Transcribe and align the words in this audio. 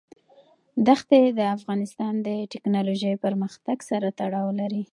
دښتې 0.87 1.19
د 1.39 1.41
افغانستان 1.57 2.13
د 2.27 2.29
تکنالوژۍ 2.53 3.13
پرمختګ 3.25 3.77
سره 3.89 4.07
تړاو 4.19 4.49
لري. 4.59 4.83